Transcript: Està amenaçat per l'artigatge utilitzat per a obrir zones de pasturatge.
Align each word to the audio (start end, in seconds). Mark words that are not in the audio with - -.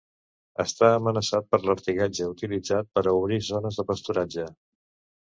Està 0.61 0.87
amenaçat 0.99 1.43
per 1.51 1.59
l'artigatge 1.65 2.29
utilitzat 2.31 2.89
per 2.95 3.03
a 3.03 3.13
obrir 3.17 3.37
zones 3.49 3.77
de 3.83 3.85
pasturatge. 3.91 4.47